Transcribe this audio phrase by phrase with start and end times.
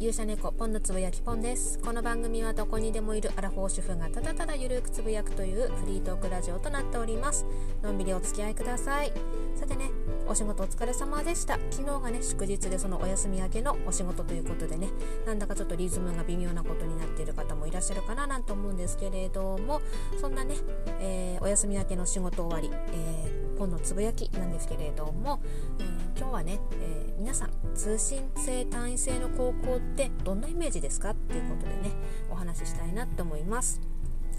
[0.00, 1.76] 勇者猫ポンのつぶやきポンです。
[1.80, 7.44] この番組はどこにでもいるアラフォー主婦がただただゆるくつぶやくというフリートークラジオとなっております。
[7.82, 9.12] のんびりお付き合いください。
[9.56, 9.90] さてね
[10.28, 11.58] お仕事お疲れ様でした。
[11.72, 14.86] 昨日がね祝日でそのお休み明けのお仕事ということでね
[15.26, 19.82] なんだかちょっとリズムが微妙なことになっている方もいらっしゃるかななんて思うんですけれども
[20.20, 20.54] そんなね、
[21.00, 25.40] えー、お休み明けの仕事終わり、えー、ポンのつぶやきなんですけれども、
[25.80, 31.92] えー今日はね、えー、皆さん通信制単位制の高校ってどんなイメージですかっていうことでね
[32.28, 33.80] お話ししたいなって思います。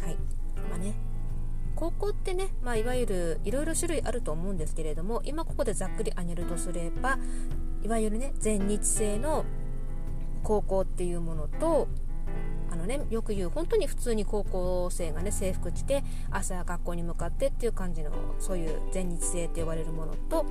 [0.01, 0.15] はい。
[0.69, 0.93] まあね
[1.75, 7.17] 高校ってね、まあ、いわゆるいろいろ種類あると思うんですけれども今ここでざっくり挙げるとすれば
[7.81, 9.45] いわゆるね全日制の
[10.43, 11.87] 高校っていうものと
[12.71, 20.45] あのねよく言う本当に普通に高校生がね制服着て朝学校に向かってっていう感じのそういう全日制って呼ばれるものと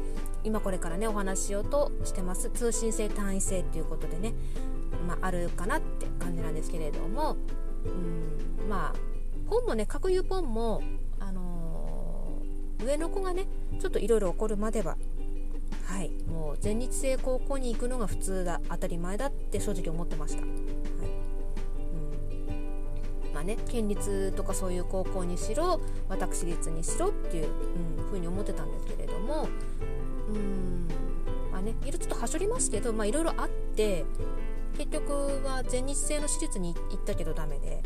[0.45, 4.34] 今これからねお話ししようとしてます通信制単位制っていうことでね、
[5.07, 7.37] まあ、あるかなって感じなんですけれども
[7.84, 8.98] うんまあ
[9.48, 10.83] 本もね各有本も、
[11.20, 13.47] あのー、上の子がね
[13.81, 14.97] ちょっといろいろ起こるまでは
[15.87, 20.42] はいもう全日制高校に行くのが普通だ当たり前だって正直思ってました。
[23.49, 27.49] ね、県立とかそういう高校にしろ私立にしろっていう、
[27.99, 29.49] うん、ふうに思ってたんですけれども
[30.29, 30.87] うん
[31.51, 34.05] まあねいろいろちょっとはしょりますけど、まあ、いろいろあって
[34.77, 35.13] 結局
[35.47, 37.83] は全日制の私立に行ったけどダメで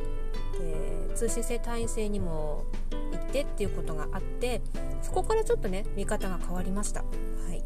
[0.59, 2.65] で通信制単位制にも
[3.13, 4.63] 行ってっていうことがあって
[5.01, 7.03] そこからちょっとね見方が変わりました。
[7.03, 7.07] は
[7.53, 7.63] い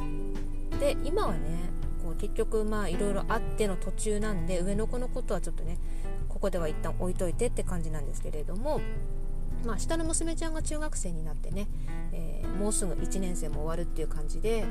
[0.00, 0.34] うん
[0.78, 1.70] で今はね
[2.02, 5.78] こう結局まあいろいろあっての途中なんで上の子のことはちょっとね
[6.44, 8.80] こでは一旦置いといてって感じなんですけれども、
[9.64, 11.68] まあ、下の娘ちゃんが中学生になってね、
[12.12, 14.66] えー、もうすぐ1年生も終わるっていう感じで、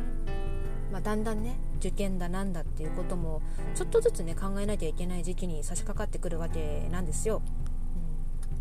[0.92, 3.42] まあ、だんだんね受験だなんだっていうことも
[3.74, 7.42] ちょっとずつね考えなきゃいけない時期に差し掛かってくるわけなんですよ。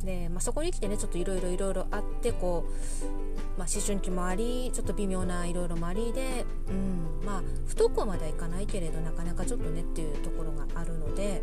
[0.00, 11.42] うん、で、まあ、そこに来てねちょっといろいろいろいろあってこう、まあ、思春期もありちょっと微妙ないろいろもありで、うんまあ、不登校まではいかないけれどなかなかちょっとねっていうところがあるので。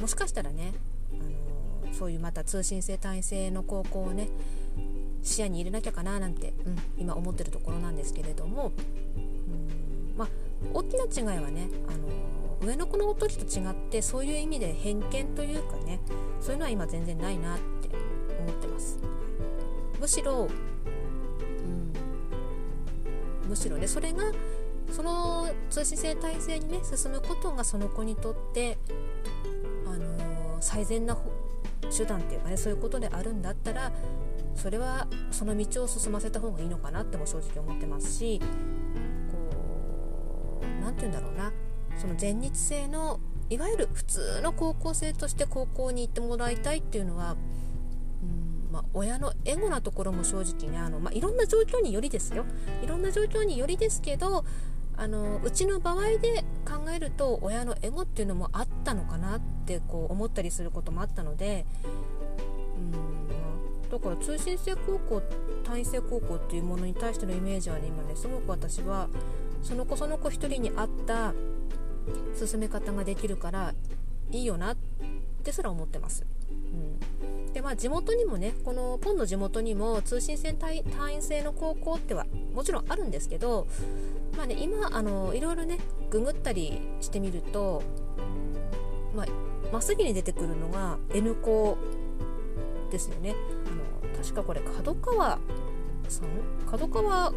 [0.00, 0.72] もしかしたらね、
[1.12, 4.28] あのー、そういうまた通信制単位制の高校をね
[5.22, 8.72] 視野に入れなきゃかななんて、うん、今思ってるところなんですけれども、
[9.16, 10.28] うんまあ、
[10.72, 16.00] 大きな違いはね、あのー、上の子の時と違ってそういう意味で偏見というかね
[16.40, 17.88] そういうのは今全然ないなって
[18.40, 18.98] 思ってます。
[19.98, 20.48] むしろ、
[23.44, 24.24] うん、むしろねそれが
[24.92, 28.78] その通信制体制にね進むことがその子にとって
[30.60, 31.16] 最善な
[31.96, 33.92] 手段っていうかねそういうことであるんだったら
[34.54, 38.46] それはその道を進ませた方がいいのかなっても正直思ってますしこ
[40.62, 41.52] う何て言うんだろうな。
[41.96, 47.36] その全日制のいわゆる普通の高校生として高校に行ってもらいたいっていうのは、
[48.22, 52.44] うんまあ、親のエゴなところも正直ねあの、まあ、いろんな状況によりですよ。
[52.82, 54.44] いろんな状況によりですけど
[54.98, 61.66] あのうちの場合で考えると親のエゴっていうのもあったのかなってこう思ったりすることもあったので
[62.76, 65.22] うんだから通信制高校
[65.64, 69.08] 単位制高校っていうものに対してのイメージはね今ねすごく私は
[69.62, 71.34] その子その子一人に合った
[72.34, 73.74] 進め方ができるから
[74.30, 74.76] いいよなっ
[75.44, 76.24] てすら思ってます。
[76.50, 76.98] うん、
[77.56, 83.66] でまあ地元にもねこのポンの地元にも通信制単位制の高校ってはもちろんあるんですけど
[84.36, 85.78] まあね今あのいろいろね
[86.10, 87.82] ググったりしてみると
[89.14, 89.26] まあ
[89.72, 91.78] 真っ先に出てくるのが N 校
[92.90, 93.34] ですよね。
[93.66, 95.38] あの確かこれ角川
[96.08, 96.70] さん？
[96.70, 97.32] 角川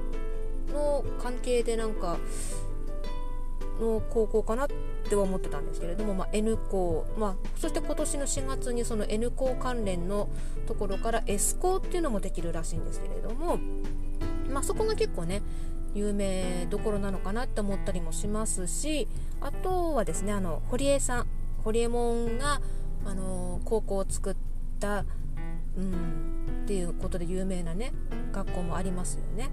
[0.74, 2.18] の関係でなんか
[3.79, 4.75] の高校かなって
[5.16, 10.30] 思ってたんですけれども、まあ、N 校、まあ、そして今年の4月にその N 校関連の
[10.68, 13.59] ところから S 校っていうのもできるらしいんですけれども、
[14.50, 15.42] まあ、そこが結構ね
[15.94, 19.08] 有名どころなのかなって思ったりもしますし
[19.41, 21.28] あとはですねあの堀江さん
[21.64, 22.61] 堀江門が
[23.06, 24.35] あの高校を作っ
[24.79, 25.06] た、
[25.78, 27.94] うん、っていうことで有名なね
[28.32, 29.50] 学校もありますよね。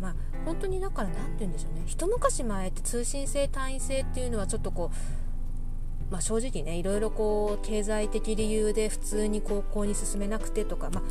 [0.00, 0.14] まあ
[0.44, 1.82] 本当にだから何て言うんでしょうね。
[1.86, 4.96] 一昔前って通信制単位制っていうのはちょっとこう
[6.10, 11.02] まあ、正直ねいろいろこう経済的理由で普通に高校に進めなくてとか、まあ、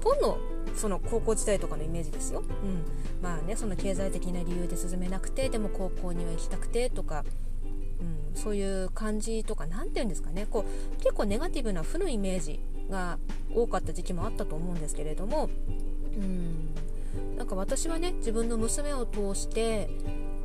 [0.00, 0.38] ポンの
[0.74, 2.84] その高校時代とかのイメージですよ、うん、
[3.22, 7.24] まあねその経済的な理由で進めなくてでも高校には行きたくてとか、
[8.00, 10.46] うん、そういう感じとか何て言うんですかね。
[10.50, 12.60] こう結構ネガティブな負のイメージ
[12.90, 13.18] が
[13.54, 15.48] 多かった時期もあったと思うんですけれども、
[16.16, 16.63] うん、
[17.44, 19.90] なんか私はね自分の娘を通して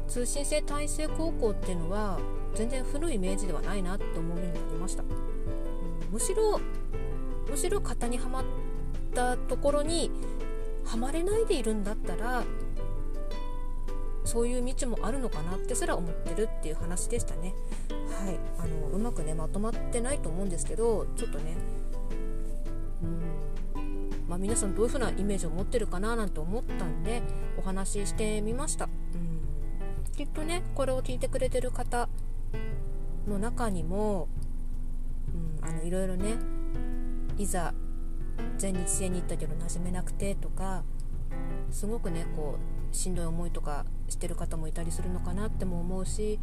[0.09, 2.19] 通信制体制高校っていうのは
[2.55, 6.59] 全然古いイメージではないなって思うようになりました、うん、むしろ
[7.49, 8.43] むしろ型にはまっ
[9.15, 10.11] たところに
[10.83, 12.43] はまれないでいるんだったら
[14.25, 17.55] そういう道もあるのかなってすら思ってるっていう話でしたね。
[17.89, 18.37] はい。
[18.59, 21.55] あのうまくねまとまってないと思うんですけどちょっとね
[24.29, 27.23] まあ、皆さんどういう風なイメージを持ってるかななんて思ったんで
[27.57, 28.87] お話ししてみました、う
[29.17, 32.07] ん、きっとねこれを聞いてくれてる方
[33.27, 34.27] の中にも、
[35.61, 36.35] うん、あのいろいろね
[37.39, 37.73] いざ
[38.59, 40.83] 全日制に行ったけど馴染めなくてとか
[41.71, 42.59] すごくねこ
[42.91, 46.39] うしんどい思いとかしてる方もいたりするのかなっても思うし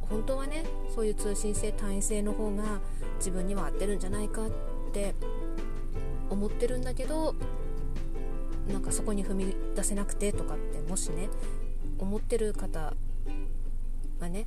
[0.00, 0.64] 本当はね
[0.94, 2.80] そういう通信制単位制の方が
[3.18, 4.50] 自分には合ってるんじゃないかっ
[4.92, 5.14] て
[6.30, 7.34] 思ってるんだけど
[8.72, 11.28] なんかそこに踏み出せなくてとかってもしね
[11.98, 12.94] 思ってる方
[14.20, 14.46] がね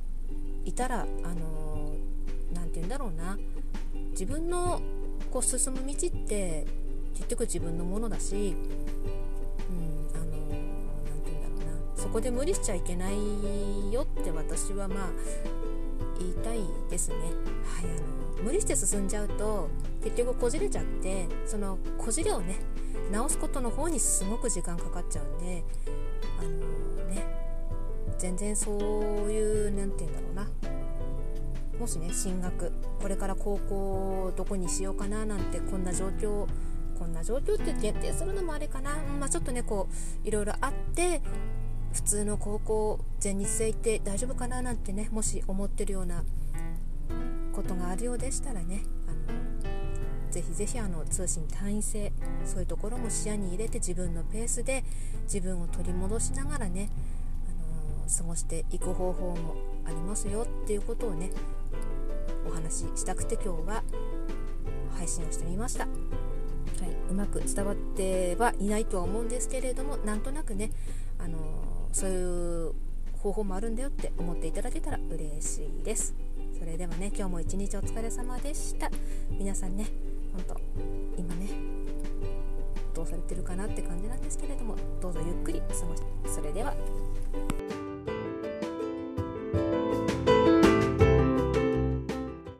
[0.64, 1.94] いたらあの
[2.52, 3.38] 何、ー、て言うんだろうな
[4.10, 4.80] 自分の
[5.30, 6.66] こう進む道って
[7.14, 15.08] 結局自分のものだし、うん、あの何、ー、て言うんだろうなそこで無理しちゃいけないよって私はまあ
[16.22, 16.60] 言いたい
[16.90, 17.16] ですね。
[17.16, 17.26] はい
[17.84, 19.68] あの無理して進んじゃうと
[20.02, 22.56] 結局こじれちゃってそのこじれをね
[23.12, 25.64] 直すことの方にすごく時間かかっちゃうんで
[26.40, 26.50] あの、
[27.08, 27.42] ね
[28.18, 28.78] 全然そう
[29.32, 30.48] いう何て言うんだろうな
[31.80, 32.70] もしね進学
[33.00, 36.46] これから高校どこにしようかななんてこんな状況
[36.98, 39.88] こんな状況って限定するのもあれかな、まあ、ちょっとねこ
[40.24, 41.20] ういろいろあって
[41.92, 46.24] 普通の高校全日制行って大丈夫かななんてねもし思ってるような
[47.52, 52.12] ことがあるようでしたらねあのぜひぜひあの通信単位制
[52.46, 54.82] そういうところも視野に入れて自分のペースで
[55.24, 56.88] 自分を取り戻しながらね、
[57.46, 59.54] あの過ごしていく方法も
[59.84, 61.30] ありますよっていうことをね
[62.48, 63.82] お話ししたくて今日は
[64.96, 65.86] 配信をしてみました。
[65.86, 65.88] は
[66.88, 70.70] い、うまく伝わってはいないとは思うんですけれどもなんとなくね、
[71.92, 72.72] そういう
[73.18, 76.14] 方法もあるんだよって思っていただけたら嬉しいです。
[76.62, 78.88] それではね今日も一日お疲れ様でした
[79.30, 79.86] 皆さんね
[80.32, 80.60] ほんと
[81.18, 81.48] 今ね
[82.94, 86.72] どうされてるかなって感じなんですけれどもどうぞゆっくり過ごしてそれでは